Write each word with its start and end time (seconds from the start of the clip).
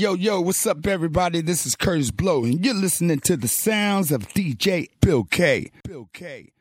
Yo, 0.00 0.14
yo, 0.14 0.40
what's 0.40 0.66
up, 0.66 0.86
everybody? 0.86 1.42
This 1.42 1.66
is 1.66 1.76
Kurtis 1.76 2.10
Blow, 2.10 2.42
and 2.44 2.64
you're 2.64 2.72
listening 2.72 3.20
to 3.20 3.36
the 3.36 3.46
sounds 3.46 4.10
of 4.10 4.26
DJ 4.28 4.88
Bill 5.02 5.24
K. 5.24 5.70
Bill 5.84 6.08
K. 6.14 6.52